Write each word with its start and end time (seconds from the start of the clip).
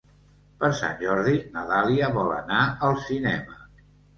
Per 0.61 0.69
Sant 0.79 0.95
Jordi 1.01 1.35
na 1.57 1.67
Dàlia 1.73 2.09
vol 2.17 2.35
anar 2.39 2.65
al 2.89 2.99
cinema. 3.11 3.63